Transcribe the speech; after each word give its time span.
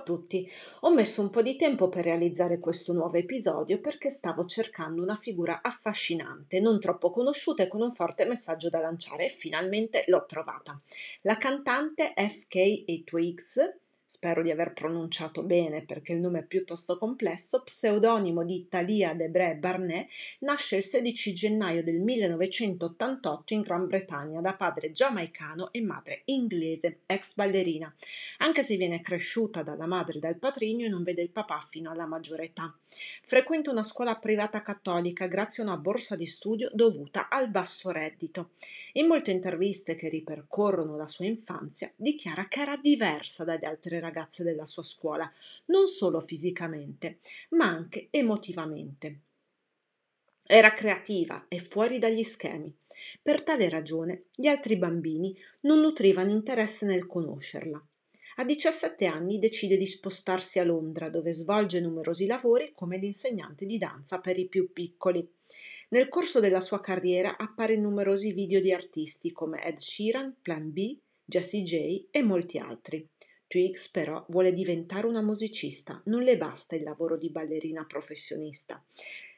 a 0.00 0.02
tutti, 0.02 0.50
ho 0.80 0.92
messo 0.92 1.20
un 1.20 1.30
po' 1.30 1.42
di 1.42 1.56
tempo 1.56 1.88
per 1.88 2.04
realizzare 2.04 2.58
questo 2.58 2.92
nuovo 2.92 3.18
episodio 3.18 3.80
perché 3.80 4.10
stavo 4.10 4.46
cercando 4.46 5.02
una 5.02 5.14
figura 5.14 5.60
affascinante, 5.62 6.60
non 6.60 6.80
troppo 6.80 7.10
conosciuta 7.10 7.62
e 7.62 7.68
con 7.68 7.82
un 7.82 7.92
forte 7.92 8.24
messaggio 8.24 8.70
da 8.70 8.80
lanciare 8.80 9.26
e 9.26 9.28
finalmente 9.28 10.04
l'ho 10.06 10.24
trovata. 10.26 10.80
La 11.22 11.36
cantante 11.36 12.14
FK 12.16 12.56
e 12.56 13.02
Twigs 13.04 13.58
spero 14.10 14.42
di 14.42 14.50
aver 14.50 14.72
pronunciato 14.72 15.44
bene 15.44 15.84
perché 15.84 16.14
il 16.14 16.18
nome 16.18 16.40
è 16.40 16.44
piuttosto 16.44 16.98
complesso, 16.98 17.62
pseudonimo 17.62 18.44
di 18.44 18.66
Thalia 18.68 19.14
Debré 19.14 19.54
Barnet, 19.54 20.08
nasce 20.40 20.78
il 20.78 20.82
16 20.82 21.32
gennaio 21.32 21.84
del 21.84 22.00
1988 22.00 23.54
in 23.54 23.60
Gran 23.60 23.86
Bretagna 23.86 24.40
da 24.40 24.56
padre 24.56 24.90
giamaicano 24.90 25.70
e 25.70 25.80
madre 25.80 26.22
inglese, 26.24 27.02
ex 27.06 27.36
ballerina, 27.36 27.94
anche 28.38 28.64
se 28.64 28.76
viene 28.76 29.00
cresciuta 29.00 29.62
dalla 29.62 29.86
madre 29.86 30.16
e 30.16 30.20
dal 30.20 30.38
patrigno 30.38 30.86
e 30.86 30.88
non 30.88 31.04
vede 31.04 31.22
il 31.22 31.30
papà 31.30 31.60
fino 31.60 31.92
alla 31.92 32.06
maggiore 32.06 32.46
età. 32.46 32.76
Frequenta 33.22 33.70
una 33.70 33.84
scuola 33.84 34.16
privata 34.16 34.60
cattolica 34.60 35.28
grazie 35.28 35.62
a 35.62 35.66
una 35.66 35.76
borsa 35.76 36.16
di 36.16 36.26
studio 36.26 36.68
dovuta 36.72 37.28
al 37.28 37.48
basso 37.48 37.92
reddito. 37.92 38.50
In 38.94 39.06
molte 39.06 39.30
interviste 39.30 39.94
che 39.94 40.08
ripercorrono 40.08 40.96
la 40.96 41.06
sua 41.06 41.26
infanzia 41.26 41.92
dichiara 41.94 42.48
che 42.48 42.62
era 42.62 42.76
diversa 42.76 43.44
dalle 43.44 43.66
altre 43.66 43.99
ragazze 44.00 44.42
della 44.42 44.66
sua 44.66 44.82
scuola, 44.82 45.30
non 45.66 45.86
solo 45.86 46.20
fisicamente, 46.20 47.18
ma 47.50 47.66
anche 47.66 48.08
emotivamente. 48.10 49.20
Era 50.46 50.72
creativa 50.72 51.46
e 51.46 51.60
fuori 51.60 52.00
dagli 52.00 52.24
schemi. 52.24 52.74
Per 53.22 53.42
tale 53.42 53.68
ragione 53.68 54.24
gli 54.34 54.48
altri 54.48 54.76
bambini 54.76 55.36
non 55.60 55.80
nutrivano 55.80 56.30
interesse 56.30 56.86
nel 56.86 57.06
conoscerla. 57.06 57.80
A 58.36 58.44
17 58.44 59.04
anni 59.06 59.38
decide 59.38 59.76
di 59.76 59.86
spostarsi 59.86 60.58
a 60.58 60.64
Londra, 60.64 61.10
dove 61.10 61.32
svolge 61.32 61.80
numerosi 61.80 62.26
lavori 62.26 62.72
come 62.74 62.96
l'insegnante 62.96 63.66
di 63.66 63.78
danza 63.78 64.18
per 64.18 64.38
i 64.38 64.48
più 64.48 64.72
piccoli. 64.72 65.24
Nel 65.90 66.08
corso 66.08 66.40
della 66.40 66.60
sua 66.60 66.80
carriera 66.80 67.36
appare 67.36 67.74
in 67.74 67.82
numerosi 67.82 68.32
video 68.32 68.60
di 68.60 68.72
artisti 68.72 69.32
come 69.32 69.62
Ed 69.64 69.76
Sheeran, 69.76 70.36
Plan 70.40 70.72
B, 70.72 70.96
Jessie 71.24 71.62
J 71.62 72.06
e 72.10 72.22
molti 72.22 72.58
altri. 72.58 73.06
Twigs 73.50 73.88
però 73.88 74.24
vuole 74.28 74.52
diventare 74.52 75.08
una 75.08 75.22
musicista, 75.22 76.00
non 76.04 76.22
le 76.22 76.36
basta 76.36 76.76
il 76.76 76.84
lavoro 76.84 77.16
di 77.16 77.30
ballerina 77.30 77.84
professionista. 77.84 78.80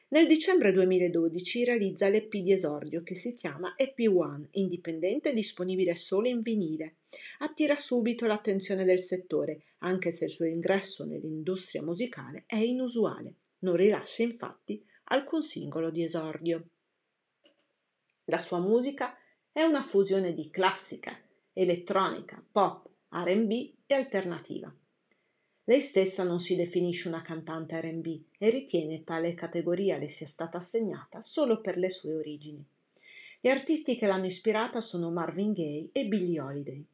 Nel 0.09 0.27
dicembre 0.27 0.71
2012 0.71 1.63
realizza 1.63 2.09
l'EP 2.09 2.37
di 2.37 2.51
esordio 2.51 3.01
che 3.01 3.15
si 3.15 3.33
chiama 3.33 3.73
EP1, 3.75 4.49
indipendente 4.51 5.31
e 5.31 5.33
disponibile 5.33 5.95
solo 5.95 6.27
in 6.27 6.41
vinile. 6.41 6.97
Attira 7.39 7.75
subito 7.75 8.27
l'attenzione 8.27 8.83
del 8.83 8.99
settore, 8.99 9.63
anche 9.79 10.11
se 10.11 10.25
il 10.25 10.29
suo 10.29 10.45
ingresso 10.45 11.05
nell'industria 11.05 11.81
musicale 11.81 12.43
è 12.45 12.57
inusuale. 12.57 13.33
Non 13.61 13.75
rilascia 13.75 14.21
infatti 14.21 14.85
alcun 15.05 15.41
singolo 15.41 15.89
di 15.89 16.03
esordio. 16.03 16.67
La 18.25 18.37
sua 18.37 18.59
musica 18.59 19.17
è 19.51 19.63
una 19.63 19.81
fusione 19.81 20.33
di 20.33 20.51
classica, 20.51 21.19
elettronica, 21.51 22.45
pop, 22.51 22.91
RB 23.21 23.51
e 23.85 23.93
alternativa. 23.93 24.73
Lei 25.65 25.79
stessa 25.79 26.23
non 26.23 26.39
si 26.39 26.55
definisce 26.55 27.07
una 27.07 27.21
cantante 27.21 27.79
RB 27.79 28.21
e 28.37 28.49
ritiene 28.49 29.03
tale 29.03 29.35
categoria 29.35 29.97
le 29.97 30.07
sia 30.07 30.25
stata 30.25 30.57
assegnata 30.57 31.21
solo 31.21 31.61
per 31.61 31.77
le 31.77 31.89
sue 31.89 32.15
origini. 32.15 32.65
Gli 33.39 33.49
artisti 33.49 33.95
che 33.95 34.07
l'hanno 34.07 34.25
ispirata 34.25 34.81
sono 34.81 35.11
Marvin 35.11 35.53
Gaye 35.53 35.89
e 35.91 36.07
Billie 36.07 36.41
Holiday. 36.41 36.85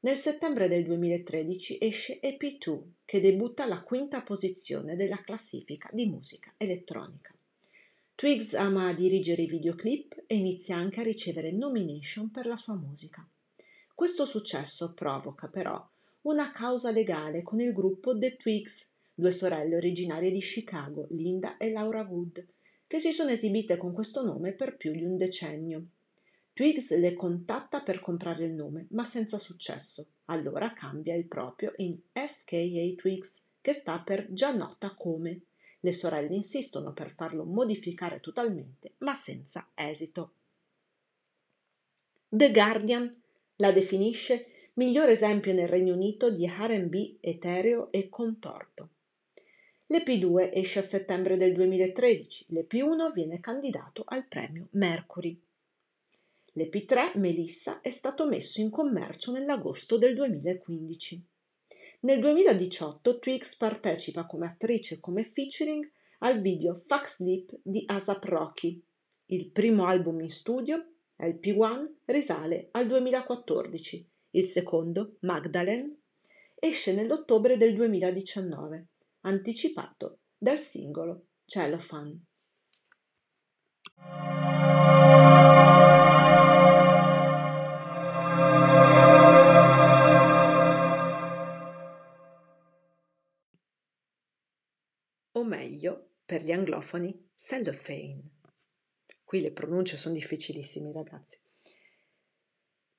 Nel 0.00 0.16
settembre 0.16 0.68
del 0.68 0.84
2013 0.84 1.78
esce 1.80 2.20
EP2, 2.20 2.80
che 3.04 3.20
debutta 3.20 3.62
alla 3.64 3.82
quinta 3.82 4.22
posizione 4.22 4.96
della 4.96 5.22
classifica 5.22 5.88
di 5.92 6.06
musica 6.06 6.52
elettronica. 6.56 7.34
Twigs 8.14 8.54
ama 8.54 8.92
dirigere 8.92 9.42
i 9.42 9.46
videoclip 9.46 10.24
e 10.26 10.36
inizia 10.36 10.76
anche 10.76 11.00
a 11.00 11.04
ricevere 11.04 11.52
nomination 11.52 12.30
per 12.30 12.46
la 12.46 12.56
sua 12.56 12.74
musica. 12.74 13.26
Questo 13.96 14.26
successo 14.26 14.92
provoca 14.92 15.48
però 15.48 15.82
una 16.24 16.50
causa 16.50 16.90
legale 16.90 17.42
con 17.42 17.62
il 17.62 17.72
gruppo 17.72 18.14
The 18.18 18.36
Twigs, 18.36 18.90
due 19.14 19.30
sorelle 19.30 19.74
originarie 19.74 20.30
di 20.30 20.38
Chicago, 20.38 21.06
Linda 21.08 21.56
e 21.56 21.70
Laura 21.70 22.02
Wood, 22.02 22.46
che 22.86 22.98
si 22.98 23.14
sono 23.14 23.30
esibite 23.30 23.78
con 23.78 23.94
questo 23.94 24.22
nome 24.22 24.52
per 24.52 24.76
più 24.76 24.92
di 24.92 25.02
un 25.02 25.16
decennio. 25.16 25.86
Twigs 26.52 26.94
le 26.98 27.14
contatta 27.14 27.80
per 27.80 28.00
comprare 28.00 28.44
il 28.44 28.52
nome, 28.52 28.86
ma 28.90 29.06
senza 29.06 29.38
successo. 29.38 30.06
Allora 30.26 30.74
cambia 30.74 31.14
il 31.14 31.24
proprio 31.24 31.72
in 31.76 31.98
FKA 32.12 32.94
Twigs, 32.96 33.46
che 33.62 33.72
sta 33.72 33.98
per 34.00 34.30
già 34.30 34.54
nota 34.54 34.94
come 34.94 35.40
le 35.80 35.92
sorelle 35.92 36.34
insistono 36.34 36.92
per 36.92 37.14
farlo 37.14 37.44
modificare 37.44 38.20
totalmente, 38.20 38.92
ma 38.98 39.14
senza 39.14 39.70
esito. 39.74 40.32
The 42.28 42.50
Guardian 42.50 43.24
la 43.56 43.72
definisce 43.72 44.46
miglior 44.74 45.08
esempio 45.08 45.52
nel 45.52 45.68
Regno 45.68 45.94
Unito 45.94 46.30
di 46.30 46.46
RB 46.46 47.16
etereo 47.20 47.90
e 47.90 48.08
contorto. 48.08 48.90
L'EP2 49.86 50.50
esce 50.52 50.80
a 50.80 50.82
settembre 50.82 51.36
del 51.36 51.54
2013, 51.54 52.46
l'EP1 52.50 53.12
viene 53.12 53.40
candidato 53.40 54.02
al 54.06 54.26
premio 54.26 54.68
Mercury. 54.72 55.40
L'EP3 56.54 57.18
Melissa 57.18 57.80
è 57.80 57.90
stato 57.90 58.26
messo 58.26 58.60
in 58.60 58.70
commercio 58.70 59.30
nell'agosto 59.32 59.96
del 59.96 60.14
2015. 60.14 61.24
Nel 62.00 62.18
2018 62.18 63.18
Twix 63.18 63.56
partecipa 63.56 64.26
come 64.26 64.46
attrice 64.46 64.94
e 64.94 65.00
come 65.00 65.22
featuring 65.22 65.88
al 66.20 66.40
video 66.40 66.74
Fuck 66.74 67.08
Sleep 67.08 67.58
di 67.62 67.84
Asap 67.86 68.24
Rocky. 68.24 68.82
Il 69.26 69.50
primo 69.50 69.86
album 69.86 70.20
in 70.20 70.30
studio, 70.30 70.95
LP1, 71.18 71.94
risale 72.06 72.68
al 72.72 72.86
2014. 72.86 74.10
Il 74.30 74.46
secondo, 74.46 75.16
Magdalene, 75.20 76.00
esce 76.54 76.92
nell'ottobre 76.92 77.56
del 77.56 77.74
2019, 77.74 78.86
anticipato 79.22 80.20
dal 80.36 80.58
singolo 80.58 81.26
Cellophane. 81.44 82.20
o 95.36 95.44
meglio, 95.44 96.12
per 96.24 96.42
gli 96.42 96.50
anglofoni, 96.50 97.30
cellophane. 97.34 98.35
Qui 99.26 99.40
le 99.40 99.50
pronunce 99.50 99.96
sono 99.96 100.14
difficilissime, 100.14 100.92
ragazzi. 100.92 101.38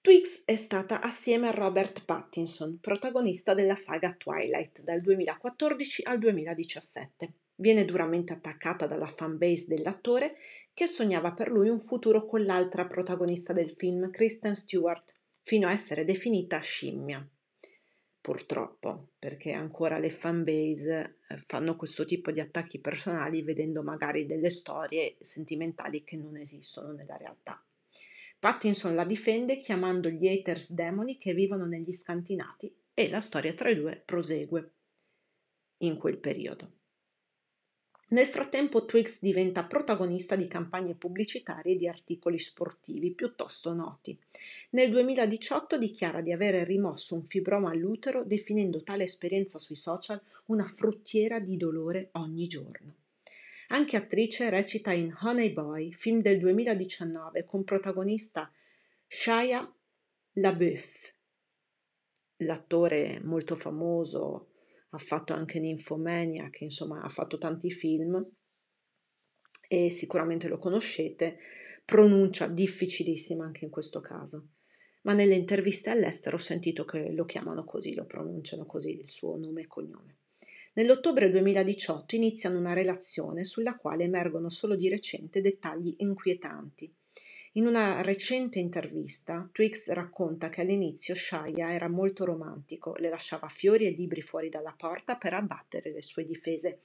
Twix 0.01 0.43
è 0.43 0.57
stata 0.57 0.99
assieme 0.99 1.47
a 1.47 1.51
Robert 1.51 2.03
Pattinson, 2.03 2.79
protagonista 2.81 3.53
della 3.53 3.77
saga 3.77 4.13
Twilight 4.13 4.83
dal 4.83 4.99
2014 4.99 6.03
al 6.03 6.19
2017. 6.19 7.33
Viene 7.55 7.85
duramente 7.85 8.33
attaccata 8.33 8.87
dalla 8.87 9.07
fanbase 9.07 9.67
dell'attore 9.69 10.35
che 10.73 10.85
sognava 10.85 11.31
per 11.31 11.49
lui 11.49 11.69
un 11.69 11.79
futuro 11.79 12.25
con 12.25 12.43
l'altra 12.43 12.85
protagonista 12.87 13.53
del 13.53 13.69
film, 13.69 14.11
Kristen 14.11 14.57
Stewart, 14.57 15.15
fino 15.43 15.69
a 15.69 15.71
essere 15.71 16.03
definita 16.03 16.59
scimmia 16.59 17.25
purtroppo, 18.27 19.11
perché 19.19 19.53
ancora 19.53 19.99
le 19.99 20.09
fanbase 20.09 21.19
eh, 21.29 21.37
fanno 21.37 21.77
questo 21.77 22.03
tipo 22.03 22.29
di 22.29 22.41
attacchi 22.41 22.77
personali 22.77 23.41
vedendo 23.41 23.83
magari 23.83 24.25
delle 24.25 24.49
storie 24.49 25.15
sentimentali 25.21 26.03
che 26.03 26.17
non 26.17 26.35
esistono 26.35 26.91
nella 26.91 27.15
realtà. 27.15 27.65
Pattinson 28.37 28.95
la 28.95 29.05
difende 29.05 29.61
chiamando 29.61 30.09
gli 30.09 30.27
haters 30.27 30.73
demoni 30.73 31.17
che 31.17 31.33
vivono 31.33 31.65
negli 31.67 31.93
scantinati 31.93 32.75
e 32.93 33.07
la 33.07 33.21
storia 33.21 33.53
tra 33.53 33.69
i 33.69 33.75
due 33.75 34.03
prosegue 34.03 34.73
in 35.77 35.97
quel 35.97 36.17
periodo. 36.17 36.76
Nel 38.09 38.25
frattempo 38.25 38.85
Twix 38.85 39.19
diventa 39.19 39.65
protagonista 39.65 40.37
di 40.37 40.47
campagne 40.47 40.95
pubblicitarie 40.95 41.73
e 41.73 41.75
di 41.75 41.89
articoli 41.89 42.39
sportivi 42.39 43.11
piuttosto 43.11 43.73
noti. 43.73 44.17
Nel 44.69 44.89
2018 44.91 45.77
dichiara 45.77 46.21
di 46.21 46.31
avere 46.31 46.63
rimosso 46.63 47.15
un 47.15 47.25
fibroma 47.25 47.71
all'utero 47.71 48.23
definendo 48.23 48.81
tale 48.81 49.03
esperienza 49.03 49.59
sui 49.59 49.75
social 49.75 50.21
una 50.45 50.63
fruttiera 50.63 51.39
di 51.39 51.57
dolore 51.57 52.07
ogni 52.13 52.47
giorno. 52.47 52.95
Anche 53.69 53.97
attrice 53.97 54.49
recita 54.49 54.93
in 54.93 55.13
Honey 55.19 55.51
Boy, 55.51 55.91
film 55.91 56.21
del 56.21 56.39
2019 56.39 57.43
con 57.43 57.65
protagonista 57.65 58.49
Shia 59.05 59.69
LaBeouf. 60.33 61.13
L'attore 62.37 63.19
molto 63.21 63.55
famoso 63.55 64.46
ha 64.89 64.97
fatto 64.97 65.33
anche 65.33 65.59
Nymphomania, 65.59 66.49
che 66.49 66.63
insomma 66.63 67.01
ha 67.01 67.09
fatto 67.09 67.37
tanti 67.37 67.71
film 67.71 68.25
e 69.67 69.89
sicuramente 69.89 70.47
lo 70.47 70.57
conoscete, 70.57 71.37
pronuncia 71.85 72.47
difficilissima 72.47 73.45
anche 73.45 73.65
in 73.65 73.71
questo 73.71 73.99
caso. 74.01 74.49
ma 75.07 75.13
nelle 75.13 75.35
interviste 75.35 75.89
all'estero 75.89 76.35
ho 76.35 76.39
sentito 76.39 76.83
che 76.83 77.11
lo 77.11 77.23
chiamano 77.23 77.63
così, 77.63 77.93
lo 77.93 78.05
pronunciano 78.05 78.65
così 78.65 78.99
il 78.99 79.09
suo 79.09 79.37
nome 79.37 79.61
e 79.61 79.67
cognome. 79.67 80.17
Nell'ottobre 80.73 81.29
2018 81.31 82.15
iniziano 82.15 82.59
una 82.59 82.73
relazione 82.73 83.45
sulla 83.45 83.77
quale 83.77 84.03
emergono 84.03 84.49
solo 84.49 84.75
di 84.75 84.89
recente 84.89 85.39
dettagli 85.39 85.95
inquietanti. 85.99 86.93
In 87.57 87.65
una 87.65 88.03
recente 88.03 88.59
intervista, 88.59 89.49
Twix 89.51 89.89
racconta 89.89 90.47
che 90.49 90.61
all'inizio 90.61 91.15
Shaya 91.15 91.73
era 91.73 91.89
molto 91.89 92.23
romantico, 92.23 92.93
le 92.97 93.09
lasciava 93.09 93.47
fiori 93.47 93.87
e 93.87 93.89
libri 93.89 94.21
fuori 94.21 94.47
dalla 94.47 94.75
porta 94.77 95.15
per 95.15 95.33
abbattere 95.33 95.91
le 95.91 96.03
sue 96.03 96.23
difese, 96.23 96.81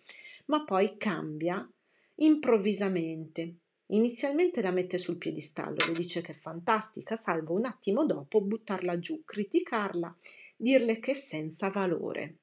ma 0.47 0.65
poi 0.65 0.97
cambia 0.97 1.71
improvvisamente. 2.15 3.57
Inizialmente 3.89 4.63
la 4.63 4.71
mette 4.71 4.97
sul 4.97 5.19
piedistallo, 5.19 5.77
le 5.87 5.93
dice 5.93 6.23
che 6.23 6.33
è 6.33 6.35
fantastica, 6.35 7.17
salvo 7.17 7.53
un 7.53 7.67
attimo 7.67 8.07
dopo 8.07 8.41
buttarla 8.41 8.99
giù, 8.99 9.25
criticarla, 9.27 10.17
dirle 10.57 10.99
che 11.01 11.11
è 11.11 11.15
senza 11.15 11.69
valore. 11.69 12.37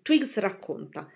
Twigs 0.00 0.38
racconta 0.38 1.06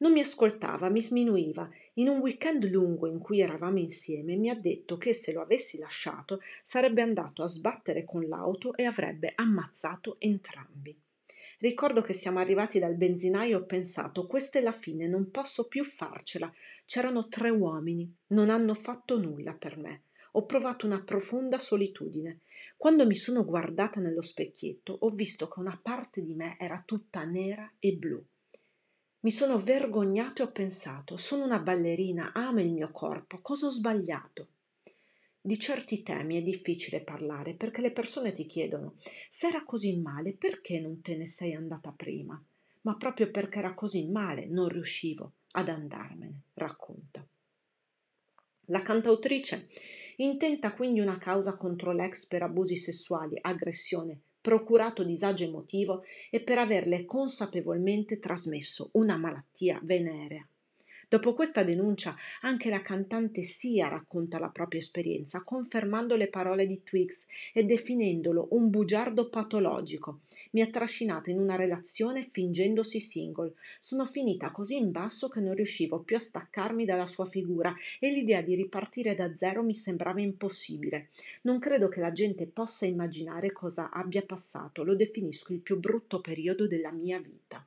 non 0.00 0.12
mi 0.12 0.20
ascoltava, 0.20 0.88
mi 0.88 1.02
sminuiva. 1.02 1.68
In 2.00 2.08
un 2.08 2.20
weekend 2.20 2.64
lungo 2.70 3.06
in 3.06 3.18
cui 3.18 3.42
eravamo 3.42 3.78
insieme 3.78 4.34
mi 4.34 4.48
ha 4.48 4.54
detto 4.54 4.96
che 4.96 5.12
se 5.12 5.34
lo 5.34 5.42
avessi 5.42 5.76
lasciato 5.76 6.40
sarebbe 6.62 7.02
andato 7.02 7.42
a 7.42 7.46
sbattere 7.46 8.06
con 8.06 8.26
l'auto 8.26 8.74
e 8.74 8.84
avrebbe 8.84 9.34
ammazzato 9.34 10.16
entrambi. 10.18 10.98
Ricordo 11.58 12.00
che 12.00 12.14
siamo 12.14 12.38
arrivati 12.38 12.78
dal 12.78 12.94
benzinaio 12.94 13.58
e 13.58 13.60
ho 13.60 13.66
pensato 13.66 14.26
questa 14.26 14.58
è 14.58 14.62
la 14.62 14.72
fine, 14.72 15.06
non 15.08 15.30
posso 15.30 15.68
più 15.68 15.84
farcela. 15.84 16.50
C'erano 16.86 17.28
tre 17.28 17.50
uomini, 17.50 18.10
non 18.28 18.48
hanno 18.48 18.72
fatto 18.72 19.18
nulla 19.18 19.52
per 19.52 19.76
me. 19.76 20.04
Ho 20.32 20.46
provato 20.46 20.86
una 20.86 21.02
profonda 21.02 21.58
solitudine. 21.58 22.40
Quando 22.78 23.06
mi 23.06 23.14
sono 23.14 23.44
guardata 23.44 24.00
nello 24.00 24.22
specchietto 24.22 24.96
ho 25.00 25.10
visto 25.10 25.48
che 25.48 25.60
una 25.60 25.78
parte 25.82 26.24
di 26.24 26.32
me 26.32 26.56
era 26.58 26.82
tutta 26.86 27.24
nera 27.24 27.70
e 27.78 27.92
blu. 27.92 28.24
Mi 29.22 29.30
sono 29.30 29.60
vergognato 29.60 30.40
e 30.40 30.46
ho 30.46 30.50
pensato, 30.50 31.18
sono 31.18 31.44
una 31.44 31.58
ballerina, 31.58 32.32
amo 32.32 32.62
il 32.62 32.72
mio 32.72 32.90
corpo, 32.90 33.40
cosa 33.42 33.66
ho 33.66 33.70
sbagliato? 33.70 34.48
Di 35.38 35.58
certi 35.58 36.02
temi 36.02 36.38
è 36.38 36.42
difficile 36.42 37.02
parlare 37.02 37.52
perché 37.52 37.82
le 37.82 37.90
persone 37.90 38.32
ti 38.32 38.46
chiedono, 38.46 38.94
se 39.28 39.48
era 39.48 39.62
così 39.66 40.00
male, 40.00 40.32
perché 40.32 40.80
non 40.80 41.02
te 41.02 41.18
ne 41.18 41.26
sei 41.26 41.52
andata 41.52 41.92
prima? 41.94 42.42
Ma 42.82 42.96
proprio 42.96 43.30
perché 43.30 43.58
era 43.58 43.74
così 43.74 44.08
male 44.08 44.46
non 44.46 44.68
riuscivo 44.68 45.32
ad 45.50 45.68
andarmene, 45.68 46.44
racconta. 46.54 47.22
La 48.68 48.80
cantautrice 48.80 49.68
intenta 50.16 50.72
quindi 50.72 51.00
una 51.00 51.18
causa 51.18 51.58
contro 51.58 51.92
l'ex 51.92 52.26
per 52.26 52.42
abusi 52.42 52.76
sessuali, 52.76 53.36
aggressione, 53.38 54.22
procurato 54.40 55.04
disagio 55.04 55.44
emotivo 55.44 56.02
e 56.30 56.40
per 56.40 56.58
averle 56.58 57.04
consapevolmente 57.04 58.18
trasmesso 58.18 58.90
una 58.94 59.16
malattia 59.16 59.80
venerea. 59.82 60.49
Dopo 61.10 61.34
questa 61.34 61.64
denuncia 61.64 62.14
anche 62.42 62.70
la 62.70 62.82
cantante 62.82 63.42
Sia 63.42 63.88
racconta 63.88 64.38
la 64.38 64.48
propria 64.48 64.78
esperienza, 64.78 65.42
confermando 65.42 66.14
le 66.14 66.28
parole 66.28 66.68
di 66.68 66.84
Twix 66.84 67.26
e 67.52 67.64
definendolo 67.64 68.46
un 68.52 68.70
bugiardo 68.70 69.28
patologico. 69.28 70.20
Mi 70.52 70.60
ha 70.60 70.68
trascinata 70.68 71.32
in 71.32 71.40
una 71.40 71.56
relazione 71.56 72.22
fingendosi 72.22 73.00
single. 73.00 73.54
Sono 73.80 74.04
finita 74.04 74.52
così 74.52 74.76
in 74.76 74.92
basso 74.92 75.28
che 75.28 75.40
non 75.40 75.54
riuscivo 75.54 75.98
più 75.98 76.14
a 76.14 76.20
staccarmi 76.20 76.84
dalla 76.84 77.06
sua 77.06 77.24
figura 77.24 77.74
e 77.98 78.12
l'idea 78.12 78.40
di 78.40 78.54
ripartire 78.54 79.16
da 79.16 79.36
zero 79.36 79.64
mi 79.64 79.74
sembrava 79.74 80.20
impossibile. 80.20 81.08
Non 81.42 81.58
credo 81.58 81.88
che 81.88 81.98
la 81.98 82.12
gente 82.12 82.46
possa 82.46 82.86
immaginare 82.86 83.50
cosa 83.50 83.90
abbia 83.90 84.22
passato, 84.22 84.84
lo 84.84 84.94
definisco 84.94 85.54
il 85.54 85.58
più 85.58 85.76
brutto 85.76 86.20
periodo 86.20 86.68
della 86.68 86.92
mia 86.92 87.18
vita. 87.18 87.66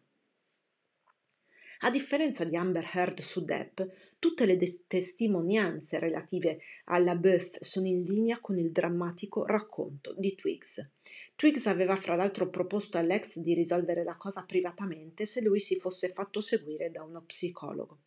A 1.86 1.90
differenza 1.90 2.46
di 2.46 2.56
Amber 2.56 2.90
Heard 2.94 3.20
su 3.20 3.44
Depp, 3.44 3.82
tutte 4.18 4.46
le 4.46 4.56
des- 4.56 4.88
testimonianze 4.88 6.00
relative 6.00 6.60
alla 6.86 7.18
Beth 7.18 7.62
sono 7.62 7.88
in 7.88 8.04
linea 8.04 8.40
con 8.40 8.58
il 8.58 8.72
drammatico 8.72 9.46
racconto 9.46 10.16
di 10.18 10.34
Twigs. 10.34 10.92
Twigs 11.36 11.66
aveva 11.66 11.98
fra 11.98 12.16
l'altro 12.16 12.50
proposto 12.50 12.98
all'ex 12.98 13.40
di 13.40 13.54
risolvere 13.54 14.06
la 14.06 14.16
cosa 14.16 14.46
privatamente 14.46 15.26
se 15.26 15.42
lui 15.42 15.60
si 15.60 15.76
fosse 15.76 16.08
fatto 16.08 16.40
seguire 16.40 16.90
da 16.90 17.04
uno 17.04 17.22
psicologo. 17.22 18.00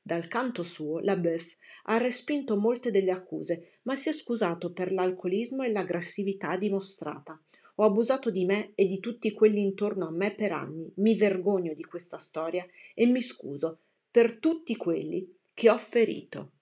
Dal 0.00 0.26
canto 0.26 0.62
suo, 0.62 1.00
la 1.00 1.16
Beth 1.16 1.58
ha 1.84 1.98
respinto 1.98 2.56
molte 2.56 2.90
delle 2.90 3.10
accuse, 3.10 3.80
ma 3.82 3.96
si 3.96 4.08
è 4.08 4.12
scusato 4.12 4.72
per 4.72 4.92
l'alcolismo 4.92 5.62
e 5.62 5.70
l'aggressività 5.70 6.56
dimostrata. 6.56 7.38
Ho 7.80 7.84
abusato 7.84 8.30
di 8.30 8.44
me 8.44 8.72
e 8.74 8.86
di 8.86 9.00
tutti 9.00 9.32
quelli 9.32 9.62
intorno 9.62 10.06
a 10.06 10.10
me 10.10 10.34
per 10.34 10.52
anni. 10.52 10.92
Mi 10.96 11.16
vergogno 11.16 11.72
di 11.72 11.82
questa 11.82 12.18
storia 12.18 12.66
e 13.00 13.06
mi 13.06 13.22
scuso 13.22 13.84
per 14.10 14.38
tutti 14.40 14.76
quelli 14.76 15.34
che 15.54 15.70
ho 15.70 15.78
ferito. 15.78 16.52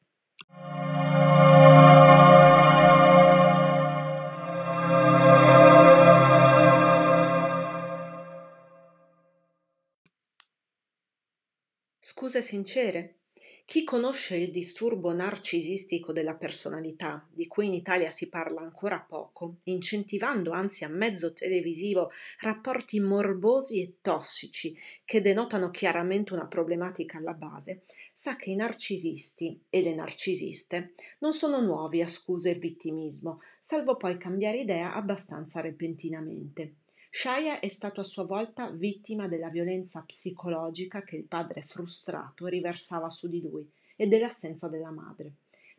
Scuse 11.98 12.40
sincere? 12.40 13.17
Chi 13.68 13.84
conosce 13.84 14.34
il 14.38 14.50
disturbo 14.50 15.12
narcisistico 15.12 16.10
della 16.10 16.36
personalità, 16.36 17.28
di 17.30 17.46
cui 17.46 17.66
in 17.66 17.74
Italia 17.74 18.10
si 18.10 18.30
parla 18.30 18.62
ancora 18.62 18.98
poco, 19.06 19.56
incentivando 19.64 20.52
anzi 20.52 20.84
a 20.84 20.88
mezzo 20.88 21.34
televisivo 21.34 22.10
rapporti 22.40 22.98
morbosi 22.98 23.82
e 23.82 23.96
tossici 24.00 24.74
che 25.04 25.20
denotano 25.20 25.70
chiaramente 25.70 26.32
una 26.32 26.46
problematica 26.46 27.18
alla 27.18 27.34
base, 27.34 27.82
sa 28.10 28.36
che 28.36 28.52
i 28.52 28.56
narcisisti 28.56 29.60
e 29.68 29.82
le 29.82 29.94
narcisiste 29.94 30.94
non 31.18 31.34
sono 31.34 31.60
nuovi 31.60 32.00
a 32.00 32.06
scuse 32.06 32.52
e 32.52 32.58
vittimismo, 32.58 33.42
salvo 33.58 33.98
poi 33.98 34.16
cambiare 34.16 34.60
idea 34.60 34.94
abbastanza 34.94 35.60
repentinamente. 35.60 36.77
Shaya 37.10 37.58
è 37.60 37.68
stato 37.68 38.00
a 38.00 38.04
sua 38.04 38.24
volta 38.24 38.70
vittima 38.70 39.28
della 39.28 39.48
violenza 39.48 40.02
psicologica 40.04 41.02
che 41.02 41.16
il 41.16 41.24
padre 41.24 41.62
frustrato 41.62 42.46
riversava 42.46 43.08
su 43.08 43.28
di 43.28 43.40
lui 43.40 43.68
e 43.96 44.06
dell'assenza 44.06 44.68
della 44.68 44.90
madre. 44.90 45.32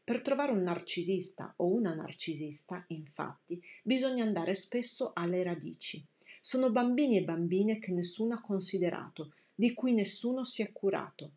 Per 0.03 0.21
trovare 0.21 0.51
un 0.51 0.63
narcisista 0.63 1.53
o 1.57 1.67
una 1.67 1.93
narcisista, 1.93 2.83
infatti, 2.87 3.61
bisogna 3.83 4.23
andare 4.23 4.55
spesso 4.55 5.11
alle 5.13 5.43
radici. 5.43 6.03
Sono 6.41 6.71
bambini 6.71 7.17
e 7.17 7.23
bambine 7.23 7.77
che 7.77 7.91
nessuno 7.91 8.33
ha 8.33 8.41
considerato, 8.41 9.33
di 9.53 9.73
cui 9.73 9.93
nessuno 9.93 10.43
si 10.43 10.63
è 10.63 10.71
curato, 10.71 11.31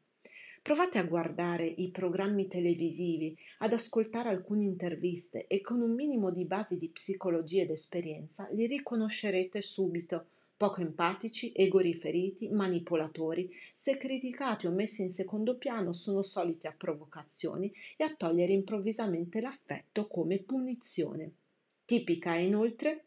Provate 0.63 0.99
a 0.99 1.05
guardare 1.05 1.67
i 1.67 1.91
programmi 1.91 2.47
televisivi, 2.47 3.37
ad 3.59 3.73
ascoltare 3.73 4.29
alcune 4.29 4.63
interviste 4.63 5.49
e 5.49 5.61
con 5.61 5.81
un 5.81 5.93
minimo 5.93 6.31
di 6.31 6.45
basi 6.45 6.79
di 6.79 6.89
psicologia 6.89 7.63
ed 7.63 7.71
esperienza 7.71 8.49
li 8.53 8.69
riconoscerete 8.69 9.61
subito 9.61 10.27
poco 10.57 10.81
empatici, 10.81 11.51
egoriferiti, 11.53 12.49
manipolatori, 12.51 13.51
se 13.73 13.97
criticati 13.97 14.69
o 14.69 14.71
messi 14.71 15.03
in 15.03 15.11
secondo 15.11 15.59
piano 15.59 15.93
sono 15.93 16.23
soliti 16.23 16.69
a 16.69 16.75
provocazioni 16.79 17.73
e 17.97 18.05
a 18.05 18.15
togliere 18.15 18.53
improvvisamente 18.53 19.41
l'affetto 19.41 20.07
come 20.07 20.39
punizione. 20.39 21.33
Tipica 21.85 22.35
è 22.37 22.39
inoltre 22.39 23.07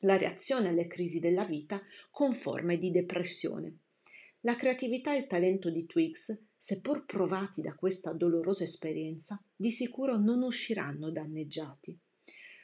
la 0.00 0.16
reazione 0.16 0.68
alle 0.68 0.86
crisi 0.86 1.20
della 1.20 1.44
vita 1.44 1.78
con 2.10 2.32
forme 2.32 2.78
di 2.78 2.90
depressione. 2.90 3.80
La 4.46 4.54
creatività 4.54 5.12
e 5.12 5.18
il 5.18 5.26
talento 5.26 5.70
di 5.70 5.86
Twix 5.86 6.40
seppur 6.56 7.04
provati 7.04 7.62
da 7.62 7.74
questa 7.74 8.12
dolorosa 8.12 8.62
esperienza, 8.62 9.42
di 9.56 9.72
sicuro 9.72 10.20
non 10.20 10.40
usciranno 10.42 11.10
danneggiati. 11.10 11.98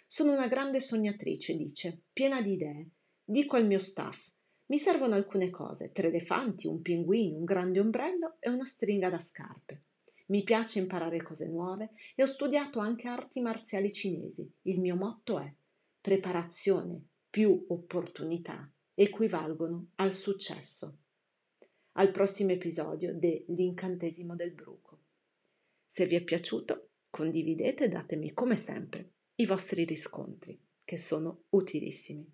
Sono 0.07 0.31
una 0.31 0.47
grande 0.47 0.79
sognatrice, 0.79 1.57
dice, 1.57 2.03
piena 2.13 2.41
di 2.41 2.53
idee. 2.53 2.91
Dico 3.25 3.57
al 3.57 3.67
mio 3.67 3.81
staff: 3.81 4.31
mi 4.67 4.79
servono 4.79 5.17
alcune 5.17 5.51
cose, 5.51 5.91
tre 5.91 6.07
elefanti, 6.07 6.69
un 6.69 6.81
pinguino, 6.83 7.39
un 7.39 7.45
grande 7.45 7.81
ombrello 7.81 8.37
e 8.39 8.49
una 8.49 8.65
stringa 8.65 9.11
da 9.11 9.19
scarpe. 9.19 9.83
Mi 10.27 10.45
piace 10.45 10.79
imparare 10.79 11.21
cose 11.21 11.49
nuove 11.49 11.95
e 12.15 12.23
ho 12.23 12.27
studiato 12.27 12.79
anche 12.79 13.09
arti 13.09 13.41
marziali 13.41 13.93
cinesi. 13.93 14.49
Il 14.63 14.79
mio 14.79 14.95
motto 14.95 15.41
è 15.41 15.53
preparazione 16.01 17.09
più 17.29 17.67
opportunità 17.71 18.73
equivalgono 18.95 19.89
al 19.97 20.13
successo 20.13 20.99
al 21.93 22.11
prossimo 22.11 22.53
episodio 22.53 23.15
dell'incantesimo 23.15 24.35
del 24.35 24.53
bruco. 24.53 25.01
Se 25.87 26.07
vi 26.07 26.17
è 26.17 26.23
piaciuto, 26.23 26.89
condividete 27.11 27.85
e 27.85 27.89
datemi 27.89 28.33
come 28.33 28.57
sempre 28.57 29.11
i 29.37 29.47
vostri 29.47 29.85
riscontri, 29.85 30.59
che 30.85 30.97
sono 30.97 31.45
utilissimi. 31.51 32.27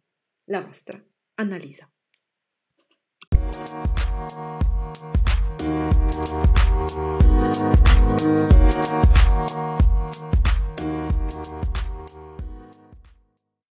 La 0.44 0.60
vostra 0.60 1.02
Annalisa. 1.34 1.90
Thank 3.30 3.82
you. 11.72 11.77